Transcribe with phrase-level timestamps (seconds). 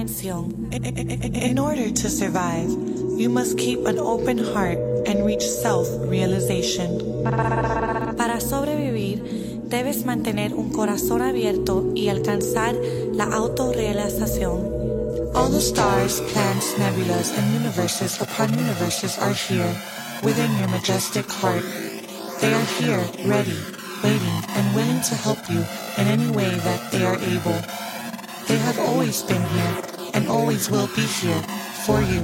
[0.00, 0.70] Dimensión.
[0.72, 2.70] In order to survive,
[3.16, 7.22] you must keep an open heart and reach self-realization.
[8.16, 9.22] Para sobrevivir,
[9.68, 12.74] debes mantener un corazón abierto y alcanzar
[13.12, 14.80] la autorrealización.
[15.34, 19.70] All the stars, planets, nebulas, and universes upon universes are here,
[20.22, 21.62] within your majestic heart.
[22.40, 23.56] They are here, ready,
[24.02, 25.62] waiting, and willing to help you
[25.98, 27.60] in any way that they are able.
[28.48, 29.76] They have always been here,
[30.14, 31.42] and always will be here,
[31.86, 32.20] for you.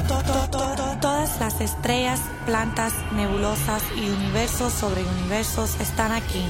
[1.00, 6.44] Todas las estrellas, plantas, nebulosas y universos sobre universos están aquí,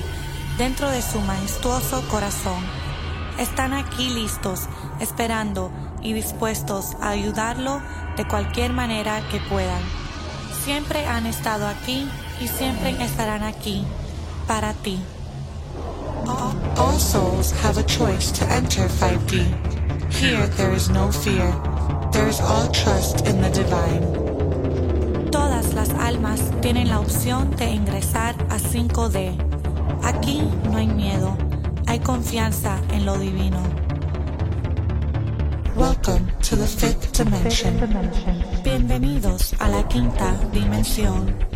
[0.58, 2.62] dentro de su majestuoso corazón.
[3.38, 4.60] Están aquí listos,
[5.00, 5.70] esperando
[6.02, 7.82] y dispuestos a ayudarlo
[8.16, 9.82] de cualquier manera que puedan.
[10.64, 12.08] Siempre han estado aquí
[12.40, 13.84] y siempre estarán aquí
[14.46, 15.00] para ti.
[16.26, 19.75] All, all souls have a choice to enter 5D.
[20.10, 21.52] Here there is no fear.
[22.12, 25.30] There is all trust in the divine.
[25.30, 29.36] Todas las almas tienen la opción de ingresar a 5D.
[30.02, 31.36] Aquí no hay miedo,
[31.86, 33.62] hay confianza en lo divino.
[35.76, 37.74] Welcome to the fifth dimension.
[38.64, 41.55] Bienvenidos a la quinta dimensión.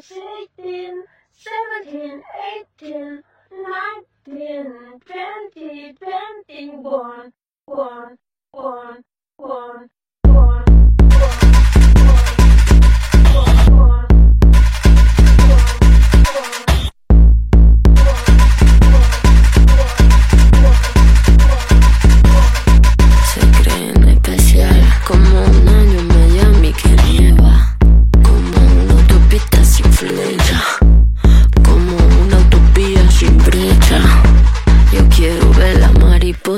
[0.00, 2.22] 15, 16, 17,
[2.80, 3.22] 18,
[4.26, 5.94] 19, 20,
[6.48, 7.32] 21,
[7.66, 8.18] 1,
[8.52, 9.04] 1,
[9.38, 9.90] 1,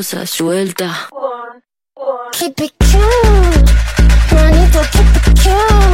[0.09, 1.09] mariposa suelta.
[2.33, 3.73] Keep it cute,
[4.33, 5.88] manito, keep it cute.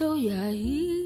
[0.00, 0.99] Siempre estoy ahí.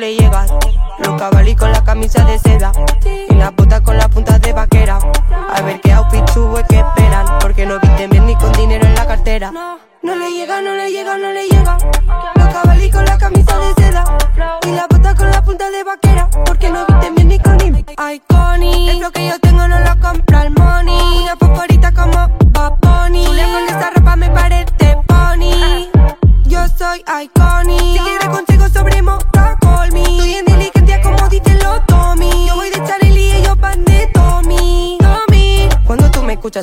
[0.00, 0.50] Le llegas,
[1.04, 2.72] los cabalí con la camisa de seda.
[3.28, 4.98] Y las botas con la punta de vaquera.
[5.54, 7.38] A ver qué outfit tuve que esperan.
[7.38, 9.52] Porque no viste bien ni con dinero en la cartera.
[10.02, 11.76] No le llega, no le llega, no le llega.
[12.34, 14.04] Los cabalí con la camisa de seda.
[14.66, 16.30] Y las botas con la punta de vaquera.
[16.46, 17.92] Porque no viste bien ni con dinero.
[17.98, 19.49] Ay, Connie, es lo que yo tengo,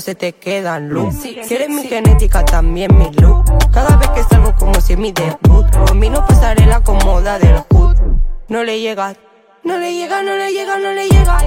[0.07, 1.15] se te quedan luz.
[1.49, 3.43] Quieres mi genética, también mi luz.
[3.73, 5.69] Cada vez que salgo como si es mi debut.
[5.85, 7.97] Con mí no pasaré la comoda del hood.
[8.47, 9.17] No le llegas.
[9.65, 11.39] No le llega, no le llega, no le llega.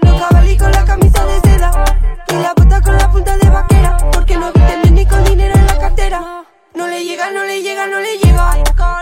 [0.00, 1.84] Los cabalí con la camisa de seda.
[2.28, 3.96] Y la bota con la punta de vaquera.
[4.12, 6.44] Porque no viste bien ni con dinero en la cartera.
[6.76, 8.58] No le llega, no le llega, no le llega.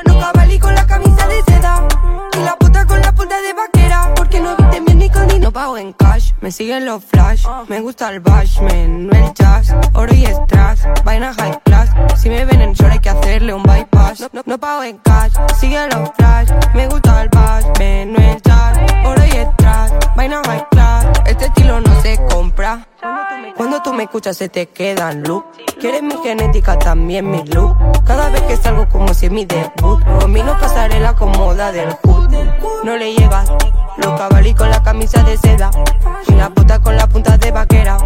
[0.07, 1.87] Los cabalí con la camisa de seda.
[2.33, 4.15] Y la puta con la punta de vaquera.
[4.17, 4.92] Porque no viste
[5.53, 7.47] pago en cash, me siguen los flash.
[7.69, 9.75] Me gusta el bashman, no el jazz.
[9.93, 11.91] Oro y strass, vaina high class.
[12.21, 14.21] Si me ven en short hay que hacerle un bypass.
[14.21, 16.51] No, no, no pago en cash, siguen los flash.
[16.75, 18.79] Me gusta el bashman, no el jazz.
[19.05, 21.07] Oro y strass, vaina high class.
[21.27, 22.87] Este estilo no se compra.
[23.57, 25.43] Cuando tú me escuchas se te quedan luz.
[25.81, 27.73] Quieres mi genética, también mi luz.
[28.07, 30.03] Cada vez que salgo como si es mi debut.
[30.21, 32.33] Con mí no pasaré la comoda del hood.
[32.85, 33.51] No le llegas,
[33.97, 35.71] los cabalí con la camisa de seda.
[36.29, 37.97] Y la puta con la punta de vaquera.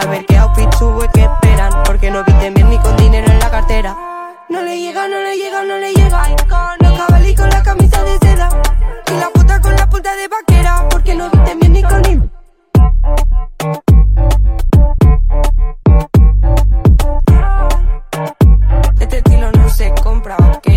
[0.00, 1.82] A ver qué outfit subo y qué esperan.
[1.84, 3.96] Porque no visten bien ni con dinero en la cartera.
[4.48, 6.22] No le llega, no le llega, no le llega.
[6.80, 8.48] Los cabalí con la camisa de seda.
[9.06, 10.88] Y la puta con la punta de vaquera.
[10.88, 12.30] Porque no visten bien ni con dinero.
[19.00, 20.68] Este estilo no se compra, ¿ok?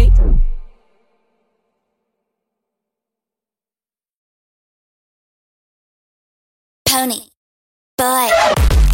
[6.86, 7.32] Pony.
[7.98, 8.91] Boy.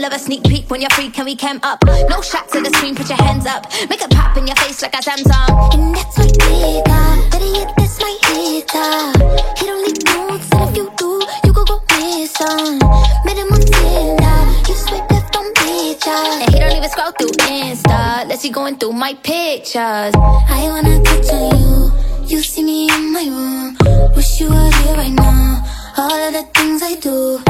[0.00, 1.84] Love a sneak peek when you're free, can we cam up?
[2.08, 3.66] No shots of the screen, put your hands up.
[3.90, 5.74] Make it pop in your face like a Samsung.
[5.74, 7.30] And that's my nigga.
[7.30, 9.12] Better yet, that's my hitter.
[9.60, 12.78] He don't leave notes, and if you do, you go go miss some.
[13.26, 14.40] Met him on Tinder.
[14.66, 16.32] You swipe left on pictures.
[16.40, 20.14] And he don't even scroll through Insta, unless he going through my pictures.
[20.16, 21.92] I wanna touch on you.
[22.24, 23.76] You see me in my room.
[24.16, 25.62] Wish you were here right now.
[25.98, 27.49] All of the things I do.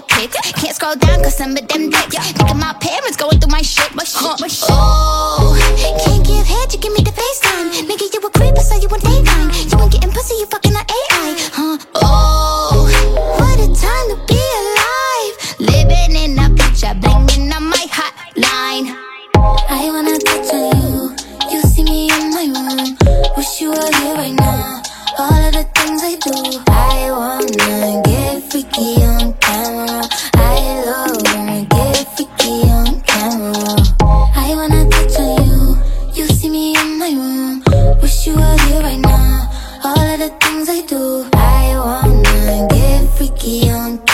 [0.00, 2.14] Can't scroll down cause some of them dicks.
[2.14, 2.48] Yeah.
[2.48, 4.68] at my parents going through my shit, my shit, my shit.
[4.70, 5.27] Oh.
[36.98, 37.62] my room
[38.02, 39.50] Wish you were here right now.
[39.84, 44.07] All of the things I do I wanna get freaky on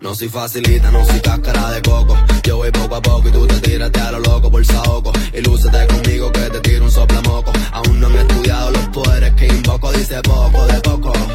[0.00, 2.16] No soy facilita, no soy cáscara de coco.
[2.42, 5.12] Yo voy poco a poco y tú te tiraste a lo loco por saoco.
[5.32, 7.52] Ilúcete conmigo que te tiro un soplamoco.
[7.70, 11.29] Aún no han estudiado los poderes que invoco, dice poco de poco.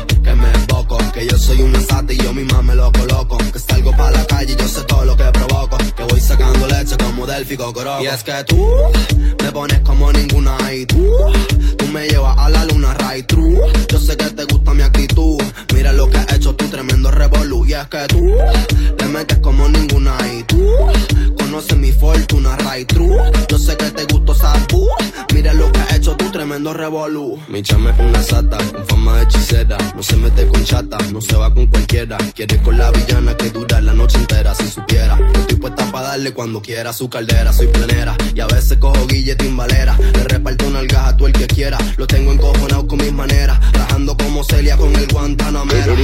[1.15, 3.37] Que yo soy una sata y yo misma me lo coloco.
[3.37, 5.77] Que salgo para la calle y yo sé todo lo que provoco.
[5.95, 8.03] Que voy sacando leche como Delphi Coroco.
[8.03, 8.67] Y es que tú
[9.41, 11.09] me pones como ninguna y tú,
[11.77, 13.61] tú me llevas a la luna right true.
[13.87, 15.41] Yo sé que te gusta mi actitud.
[15.73, 17.65] Mira lo que has hecho tú, tremendo revolú.
[17.65, 18.35] Y es que tú
[18.97, 20.59] te metes como ninguna y tú
[21.37, 23.15] conoces mi fortuna right true.
[23.47, 24.89] Yo sé que te gustó sabu.
[25.33, 27.39] Mira lo que has hecho tú, tremendo revolú.
[27.47, 29.77] Mi chama es una sata, con fama de hechicera.
[29.95, 32.17] No se mete con chata, no se va con cualquiera.
[32.35, 34.53] Quiere con la villana que dura la noche entera.
[34.53, 37.51] Si supiera, estoy puesta para darle cuando quiera su caldera.
[37.51, 39.97] Soy planera y a veces cojo guille timbalera.
[39.97, 41.79] Le reparto nalgas a tú el que quiera.
[41.97, 43.59] Lo tengo encojonado con mis maneras.
[43.73, 45.95] Rajando como Celia con el Guantanamera.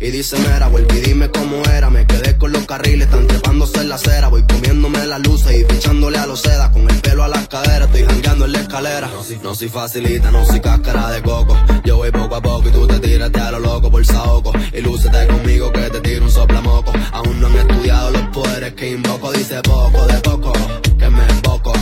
[0.00, 1.90] Y dice, mera, vuelve y dime cómo era.
[1.90, 4.28] Me quedé con los carriles, están trepándose en la acera.
[4.28, 6.70] Voy comiéndome las luces y pichándole a los sedas.
[6.70, 9.08] Con el pelo a las caderas, estoy jangueando en la escalera.
[9.08, 11.56] No soy, no soy facilita, no soy cáscara de coco.
[11.84, 14.52] Yo voy poco a poco y tú te tiraste a lo loco por saoco.
[14.72, 16.92] Y lúcete conmigo que te tiro un soplamoco.
[17.12, 19.32] Aún no he estudiado los poderes que invoco.
[19.32, 20.52] Dice poco de poco,
[20.96, 21.39] que me.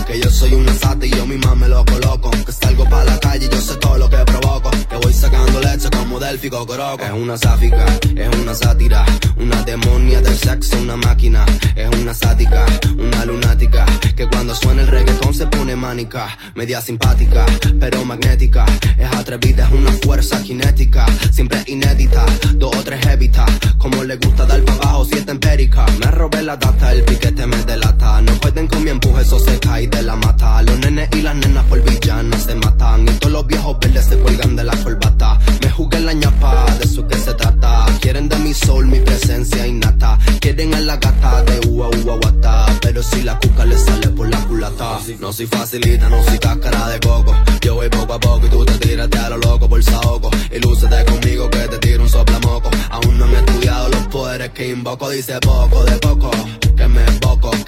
[0.08, 2.30] Que yo soy una sata y yo misma me lo coloco.
[2.30, 4.70] Que salgo para la calle y yo sé todo lo que provoco.
[4.88, 7.04] Que voy sacando leche como Delphi Coroco.
[7.04, 7.84] Es una sáfica,
[8.16, 9.04] es una sátira.
[9.36, 11.44] Una demonia del sexo, una máquina.
[11.76, 12.64] Es una sádica,
[12.96, 13.84] una lunática.
[14.16, 16.38] Que cuando suena el reggaetón se pone mánica.
[16.54, 17.44] Media simpática,
[17.78, 18.64] pero magnética.
[18.96, 21.04] Es atrevida, es una fuerza cinética.
[21.30, 23.50] Siempre inédita, dos o tres evitas.
[23.76, 25.84] Como le gusta dar para abajo si está empérica.
[26.00, 28.22] Me robé la data, el piquete me delata.
[28.22, 30.62] No pueden con mi empuje, eso se cae la mata.
[30.62, 33.08] Los nenes y las nenas por villanas se matan.
[33.08, 35.38] Y todos los viejos verdes se cuelgan de la corbata.
[35.62, 37.86] Me jugué la ñapa, de eso que se trata.
[38.00, 40.18] Quieren de mi sol, mi presencia innata.
[40.40, 42.66] Quieren a la gata de ua ua guata.
[42.80, 44.98] Pero si la cuca le sale por la culata.
[45.20, 47.34] No soy facilita, no soy cáscara de coco.
[47.60, 50.30] Yo voy poco a poco y tú te tiraste a lo loco por saoco.
[50.50, 52.70] Y lúcete conmigo que te tiro un soplamoco.
[52.90, 55.10] Aún no he estudiado los poderes que invoco.
[55.10, 56.30] Dice poco de poco.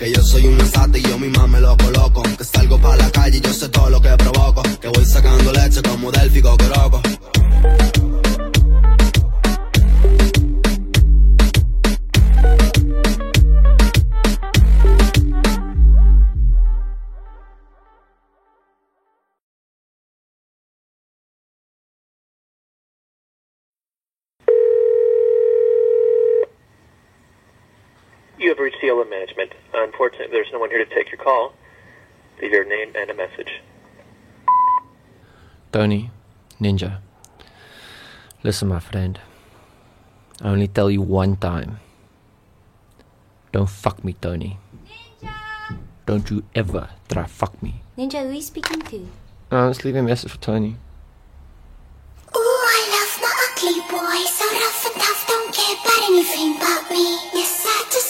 [0.00, 2.22] Que yo soy una sata y yo misma me lo coloco.
[2.22, 4.62] Que salgo para la calle y yo sé todo lo que provoco.
[4.80, 7.02] Que voy sacando leche como Delphi Coroco.
[28.90, 29.52] You have reached CLM Management.
[29.72, 31.52] Unfortunately, there's no one here to take your call.
[32.42, 33.60] Leave your name and a message.
[35.72, 36.10] Tony,
[36.60, 36.98] Ninja.
[38.42, 39.20] Listen, my friend.
[40.42, 41.78] I only tell you one time.
[43.52, 44.58] Don't fuck me, Tony.
[45.22, 45.78] Ninja!
[46.06, 47.82] Don't you ever try fuck me.
[47.96, 49.08] Ninja, who are you speaking to?
[49.52, 50.76] Uh, let's leave a message for Tony.
[52.34, 54.18] Ooh, I love my ugly boy.
[54.26, 57.18] So rough and tough, don't care about anything but me.
[57.34, 58.09] Yes, I just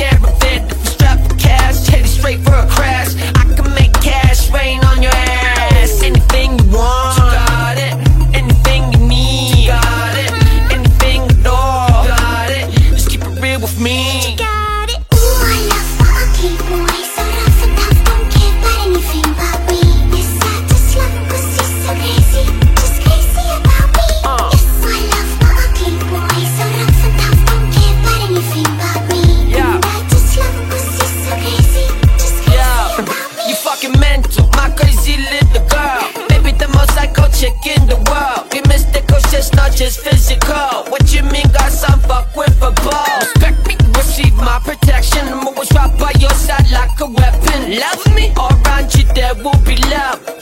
[0.00, 0.72] is, take care of it.
[0.72, 3.09] If you strap for cash, headed straight for a crash.
[39.80, 40.84] Just physical.
[40.90, 43.18] What you mean, got some fuck with a ball?
[43.20, 45.26] Respect me, receive my protection.
[45.26, 47.78] I'm always right by your side like a weapon.
[47.80, 50.39] Love me, around you there will be love.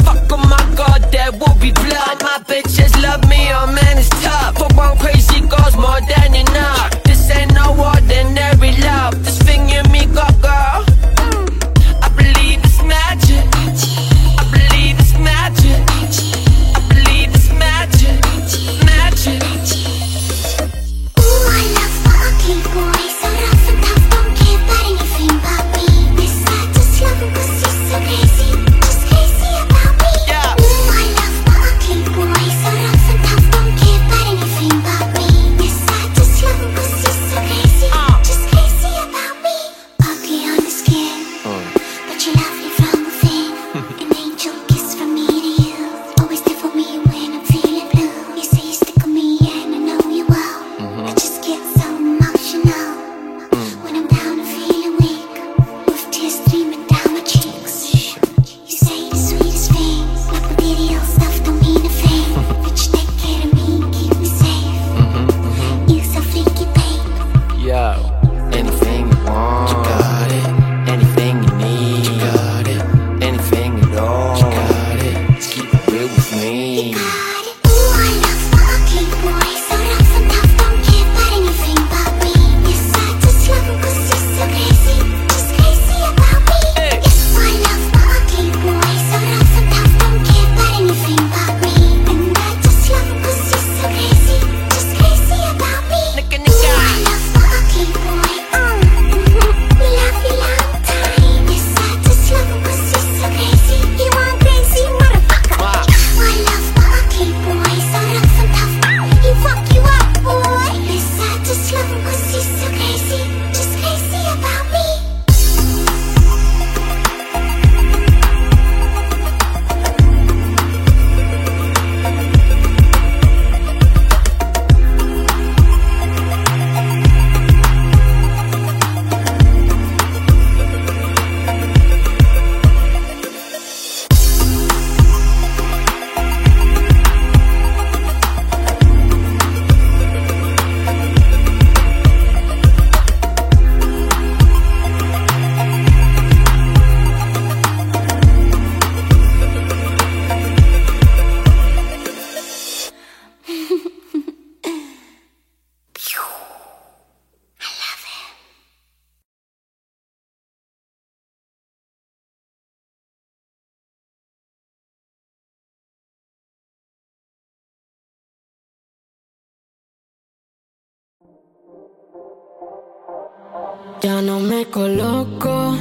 [174.79, 175.77] poco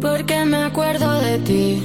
[0.00, 1.82] porque me acuerdo de ti.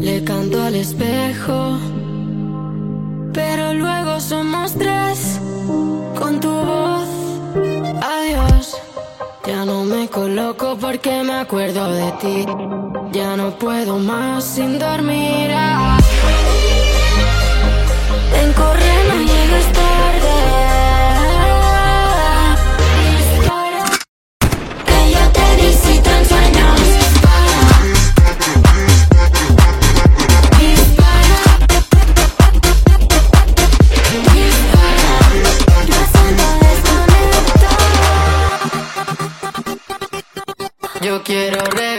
[0.00, 1.78] Le canto al espejo,
[3.32, 5.40] pero luego somos tres
[6.18, 7.08] con tu voz.
[8.02, 8.76] Adiós,
[9.46, 12.46] ya no me coloco porque me acuerdo de ti.
[13.12, 15.50] Ya no puedo más sin dormir.
[15.54, 16.01] Ah.
[41.22, 41.91] quiero re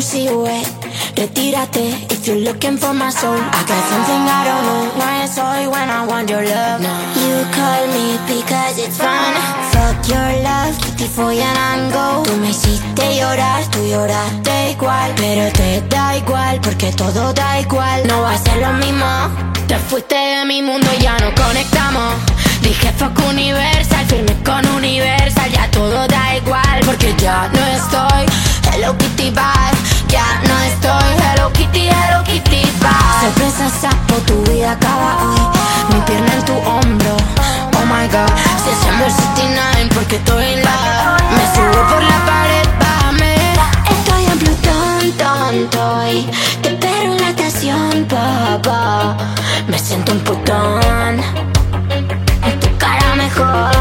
[0.00, 0.66] pussy wet.
[1.14, 3.36] Retírate if you're looking for my soul.
[3.36, 4.84] I got something I don't know.
[5.00, 6.80] No soy when I want your love.
[6.80, 6.92] No.
[7.22, 9.32] You call me because it's fun.
[9.72, 12.22] Fuck your love, Kitty follan and go.
[12.24, 15.12] Tú me hiciste llorar, tú lloraste igual.
[15.16, 18.06] Pero te da igual, porque todo da igual.
[18.06, 19.10] No va a ser lo mismo.
[19.68, 22.14] Te fuiste de mi mundo y ya no conectamos.
[22.62, 28.96] Dije fuck Universal, firme con Universal, ya todo da igual porque ya no estoy Hello
[28.96, 29.72] Kitty bye,
[30.08, 31.10] ya no estoy.
[31.24, 32.90] Hello Kitty, Hello Kitty bye
[33.20, 35.94] Sorpresa sapo, tu vida acaba hoy.
[35.94, 37.16] Mi pierna en tu hombro,
[37.76, 38.30] oh my god.
[38.66, 43.34] El 69 porque estoy en la Me subo por la pared, bájame
[43.90, 46.30] Estoy en Plutón, tonto y
[46.62, 49.16] Te espero en la estación, papá.
[49.68, 51.20] Me siento un putón.
[52.60, 53.79] Tu cara mejor.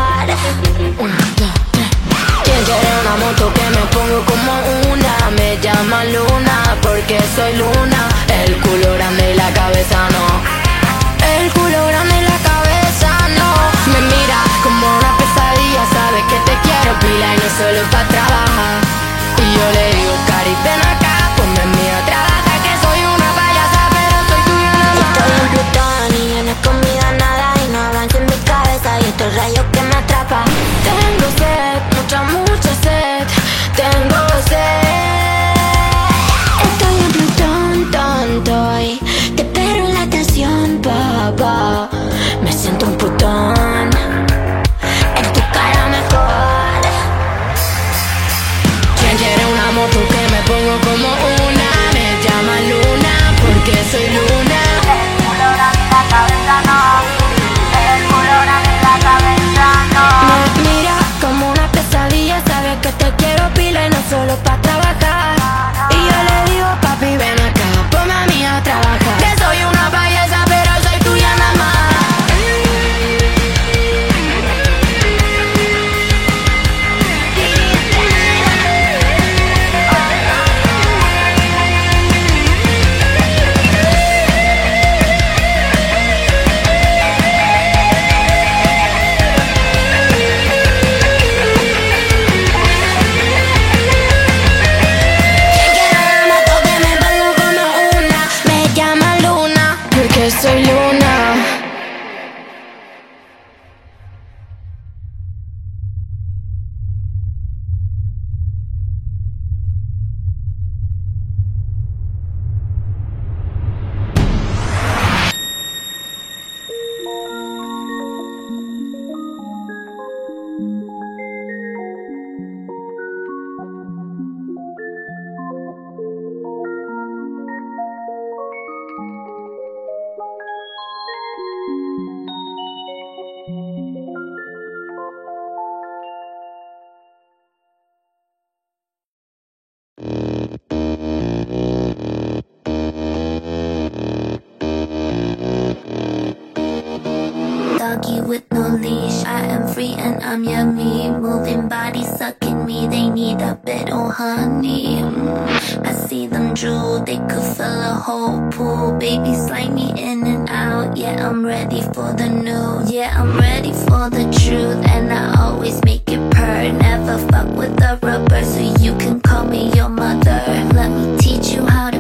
[147.89, 151.09] Doggy with no leash, I am free and I'm yummy.
[151.09, 155.01] Moving body sucking me, they need a bit of honey.
[155.01, 158.95] Mm, I see them drool, they could fill a whole pool.
[158.99, 160.97] Baby, slide me in and out.
[160.97, 162.93] Yeah, I'm ready for the new.
[162.93, 166.71] Yeah, I'm ready for the truth, and I always make it purr.
[166.71, 170.43] Never fuck with the rubber, so you can call me your mother.
[170.75, 171.98] Let me teach you how to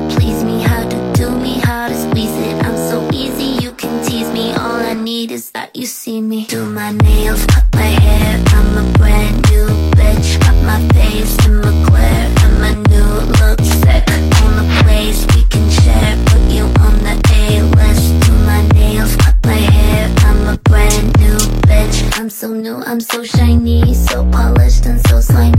[5.29, 6.45] need is that you see me.
[6.45, 8.43] Do my nails, cut my hair.
[8.47, 9.67] I'm a brand new
[9.97, 10.39] bitch.
[10.41, 14.05] Cut my face in glare, and my new look sick.
[14.43, 16.15] On the place we can share.
[16.25, 18.07] Put you on the A list.
[18.25, 20.13] Do my nails, cut my hair.
[20.19, 21.97] I'm a brand new bitch.
[22.19, 25.58] I'm so new, I'm so shiny, so polished and so slimy.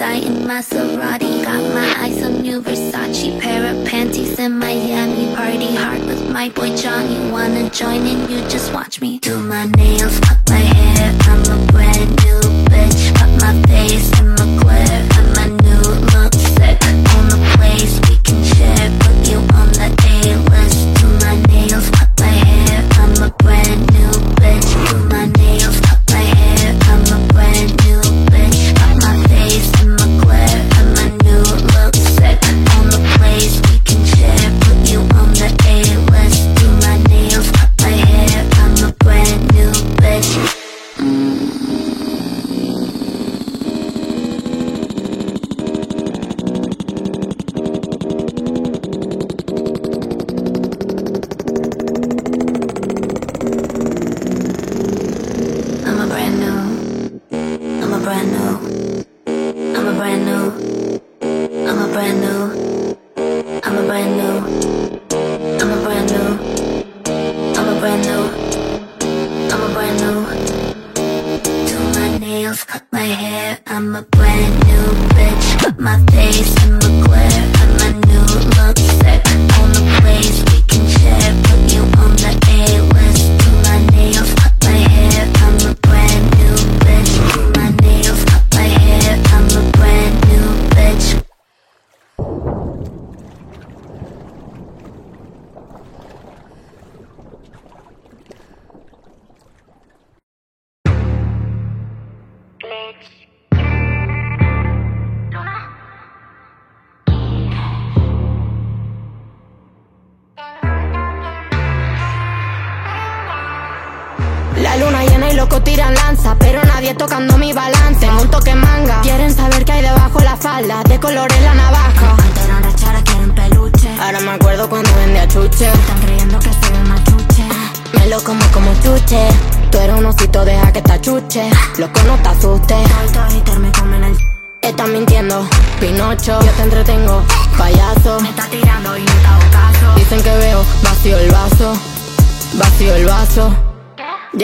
[0.00, 1.44] die in Maserati.
[1.44, 5.34] Got my eyes on new Versace pair of panties in Miami.
[5.36, 7.30] Party hard with my boy Johnny.
[7.30, 8.20] Wanna join in?
[8.30, 11.14] You just watch me do my nails, cut my hair.
[11.28, 12.40] I'm a brand new
[12.72, 13.14] bitch.
[13.18, 14.19] Cut my face.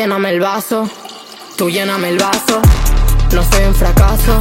[0.06, 0.88] lléname el vaso,
[1.56, 2.62] tú lléname el vaso.
[3.32, 4.38] No soy un fracaso.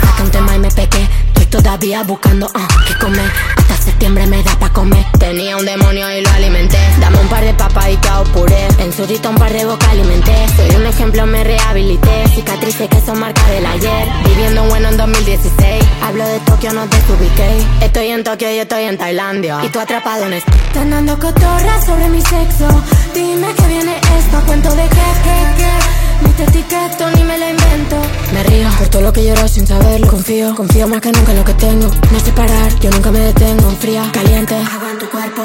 [0.00, 1.08] Saca un tema y me pequé.
[1.34, 3.59] Estoy todavía buscando uh, qué comer
[4.00, 5.04] septiembre me da pa' comer.
[5.18, 6.78] Tenía un demonio y lo alimenté.
[7.00, 10.32] Dame un par de papas y te puré En zurita un par de boca alimenté.
[10.56, 12.26] Soy un ejemplo, me rehabilité.
[12.34, 14.08] Cicatrices que son marca del ayer.
[14.24, 18.96] Viviendo bueno en 2016 Hablo de Tokio, no desubiqué Estoy en Tokio y estoy en
[18.96, 19.58] Tailandia.
[19.64, 20.50] Y tú atrapado en esto.
[20.68, 22.68] Están dando cotorras sobre mi sexo.
[23.14, 24.40] Dime que viene esto.
[24.46, 26.00] Cuento de que, que, que.
[26.22, 27.96] Ni te etiqueto ni me lo invento.
[28.32, 30.06] Me río por todo lo que lloro sin saberlo.
[30.06, 31.90] Confío, confío más que nunca en lo que tengo.
[32.12, 33.68] No sé parar, yo nunca me detengo
[34.12, 35.42] caliente, agua en tu cuerpo.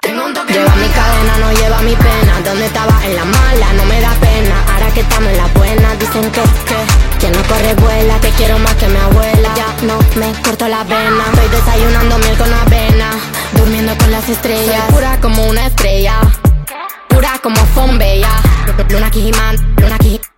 [0.00, 2.40] Tengo un toque lleva mi cadena, no lleva mi pena.
[2.44, 3.06] ¿Dónde estaba?
[3.06, 5.94] En la mala, no me da pena que estamos en la buena.
[5.96, 9.50] Dicen que, que, que no corre vuela, que quiero más que mi abuela.
[9.54, 11.24] Ya no me corto la vena.
[11.34, 13.10] Estoy desayunando miel con avena,
[13.58, 14.84] durmiendo con las estrellas.
[14.90, 16.14] Pura como una estrella,
[17.08, 18.30] pura como Fombella.
[18.88, 20.35] Luna Kijiman, Luna Kijiman.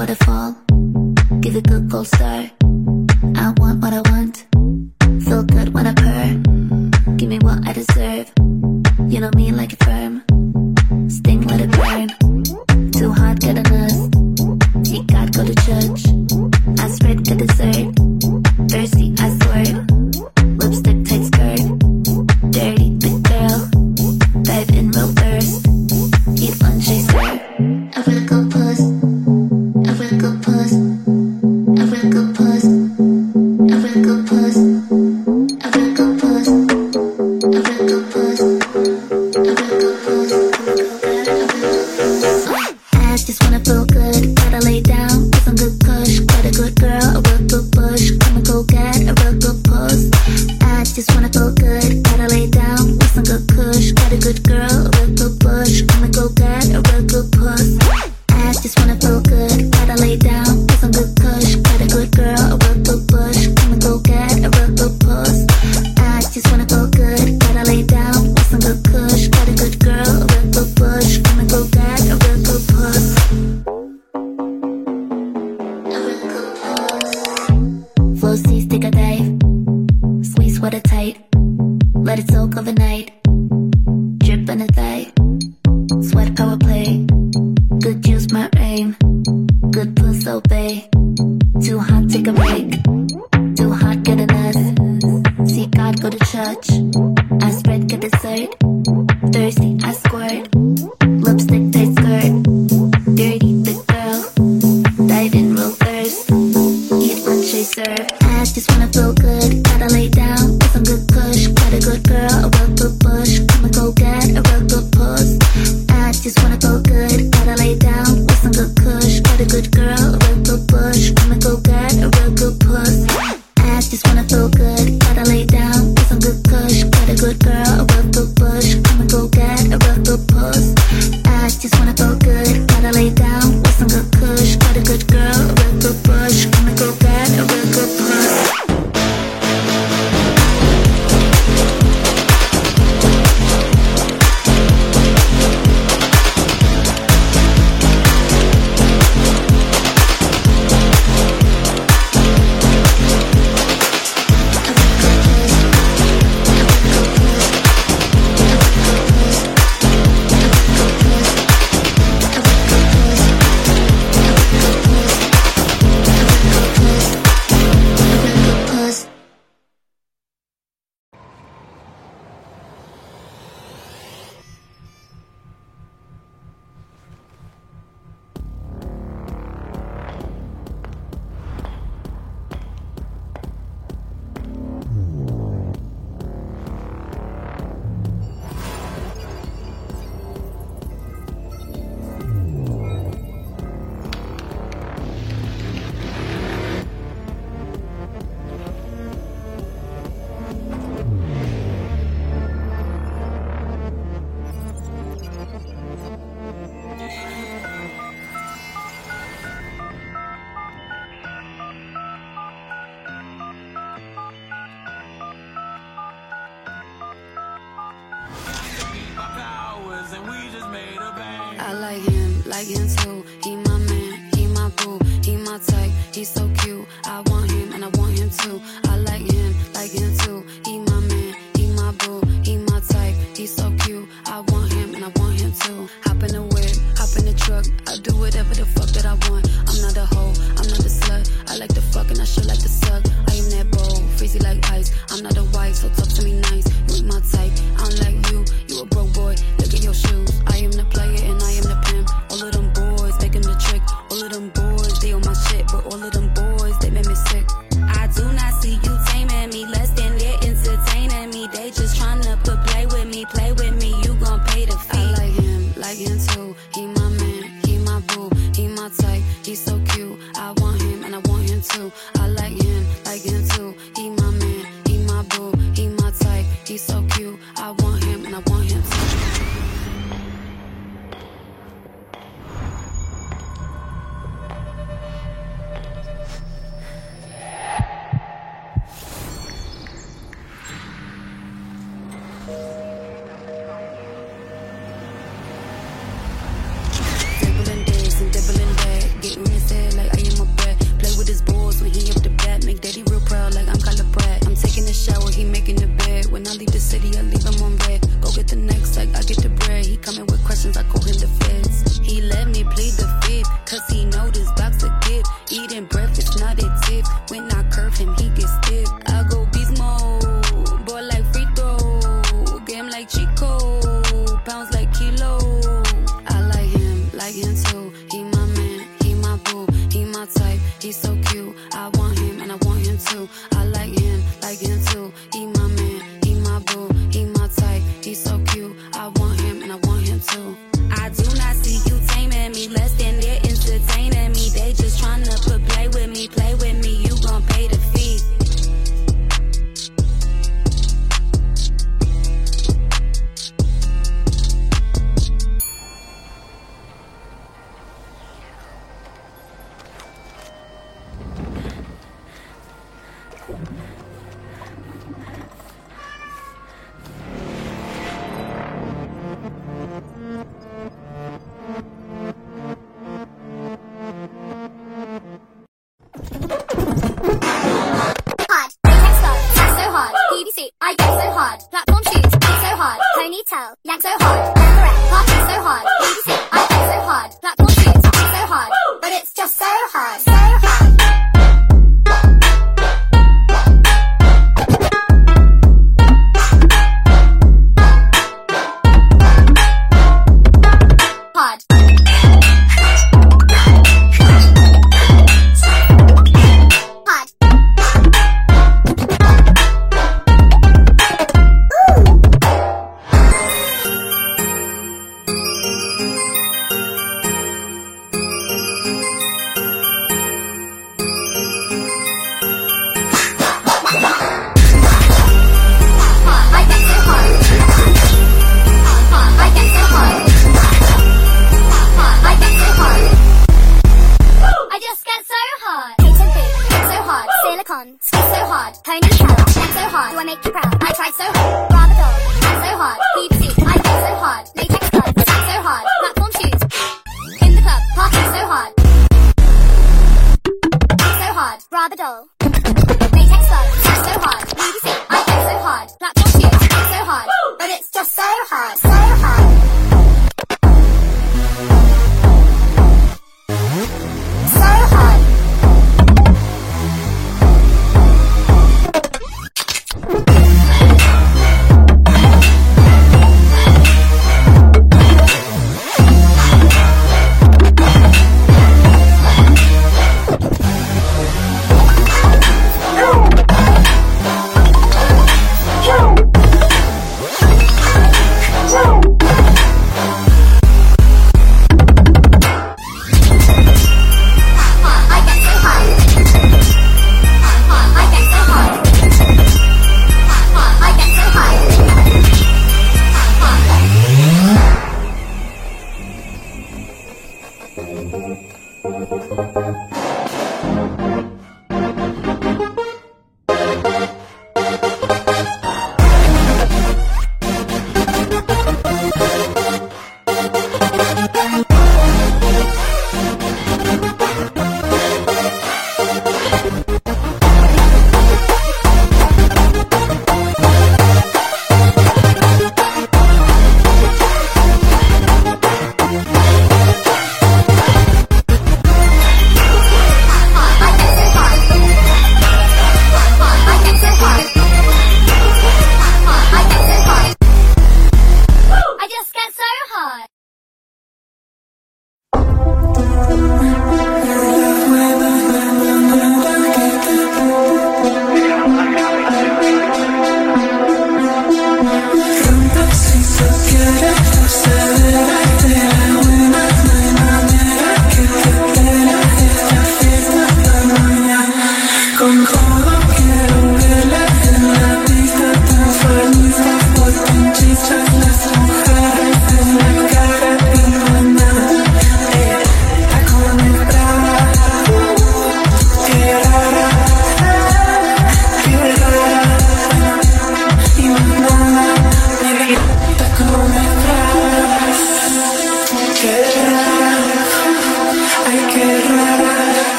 [0.00, 0.56] waterfall.
[1.40, 2.59] Give it a cold start.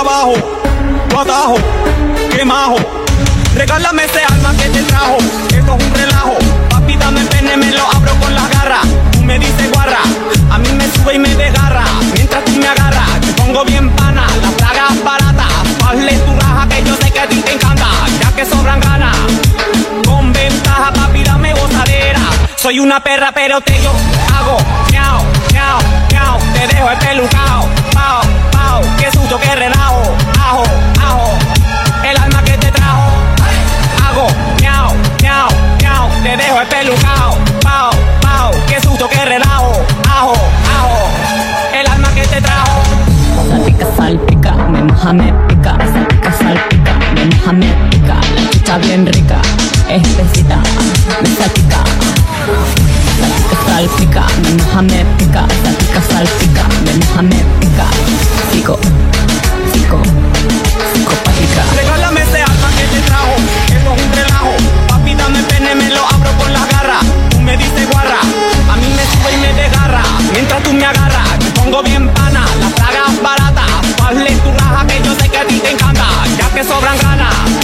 [0.00, 0.34] Abajo,
[1.10, 1.56] pa' atajo,
[2.30, 2.76] que majo.
[3.54, 5.16] Regálame ese alma que te trajo,
[5.48, 6.36] esto es un relajo.
[6.68, 8.86] Papi, dame el pene, me lo abro con las garras.
[9.12, 10.00] Tú me dices guarra,
[10.50, 11.84] a mí me sube y me desgarra.
[12.14, 15.52] Mientras tú me agarras, te pongo bien pana, las plagas baratas.
[15.88, 17.86] Hazle tu raja que yo sé que a ti te encanta,
[18.20, 19.16] ya que sobran ganas.
[20.04, 22.20] Con ventaja, papi, dame gozadera.
[22.56, 23.90] Soy una perra, pero te yo
[24.36, 24.58] hago
[24.90, 25.22] miau,
[25.52, 25.78] miau,
[26.10, 26.38] miau.
[26.52, 28.35] Te dejo espelucao, pao, pao
[29.38, 30.02] que relajo,
[30.40, 30.62] ajo,
[31.02, 31.38] ajo,
[32.08, 33.10] el alma que te trajo.
[34.02, 34.28] Hago,
[34.60, 35.48] miau, miau,
[35.80, 39.72] miau, te dejo espelucao, pao, pao, qué susto que relajo,
[40.08, 40.34] ajo,
[40.78, 41.08] ajo,
[41.78, 42.82] el alma que te trajo.
[43.50, 49.06] Salpica, salpica, me moja, me pica, salpica, salpica, me moja, me pica, la chicha bien
[49.06, 49.36] rica,
[49.88, 50.56] espesita,
[51.22, 52.85] me salpica.
[58.50, 58.78] Psico,
[59.72, 60.00] psico,
[60.92, 61.62] psicopática.
[61.76, 63.34] Regálame ese alma que te trajo,
[63.68, 64.52] esto es un relajo.
[64.88, 67.04] Papi, dame pene, me lo abro con las garras.
[67.30, 70.02] Tú me dices guarra, a mí me sube y me desgarra.
[70.32, 73.70] Mientras tú me agarras, me pongo bien pana, las tragas baratas.
[74.04, 76.06] Hazle tu raja que yo sé que a ti te encanta,
[76.38, 77.55] ya que sobran ganas.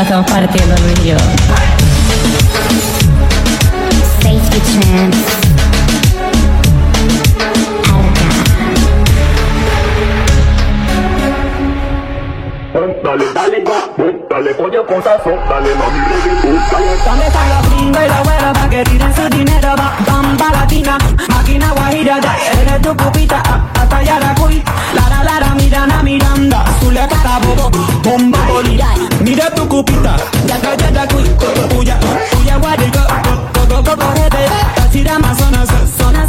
[0.00, 1.16] La estamos partiendo Luis y yo?
[4.22, 4.80] Safety.
[13.02, 13.74] Dale, dale, go,
[14.30, 14.54] dale,
[14.86, 16.86] cosazo, dale, mami, reggaetón, dale.
[17.04, 19.74] ¿Dónde están los gringos y güeros pa' que tiren su dinero?
[20.06, 20.98] Bamba latina,
[21.28, 23.42] máquina guajira, ya eres tu pupita,
[23.74, 24.00] hasta.
[24.94, 27.70] Lara, lara, Mirana Miranda, Zuleta Cabobo,
[28.02, 28.88] Bomba Bolida,
[29.22, 30.16] mira tu cupita,
[30.48, 31.22] Yaga Yaga Cuy,
[31.70, 31.96] Cuya,
[32.32, 32.98] Cuya Guarico,
[33.54, 34.48] Coco Coco Rete,
[34.90, 36.28] Tira Amazonas, Zonas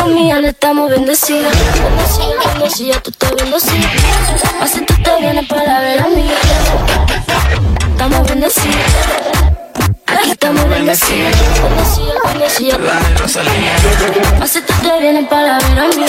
[0.00, 1.52] Conmigo le estamos bendecidos.
[1.52, 3.88] Bendecida, bendecida, tú estás bendecida.
[4.60, 6.30] Así tú te vienes para ver a mí.
[7.90, 8.76] Estamos bendecidos.
[10.06, 11.32] Aquí estamos bendecidos.
[12.32, 12.78] Bendecida, bendecida.
[14.42, 16.06] Así tú te vienes para ver a mí.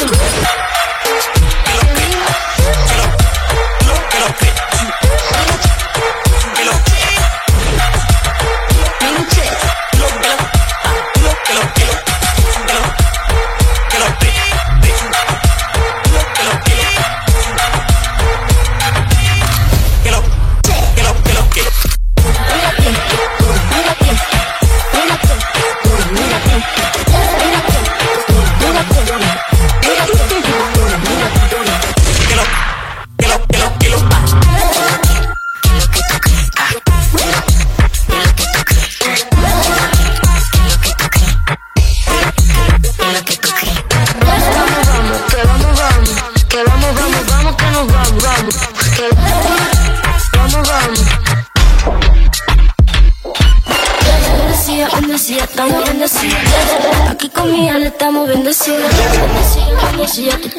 [60.11, 60.50] Bendecida,